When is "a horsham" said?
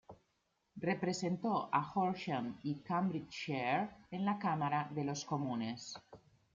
1.71-2.57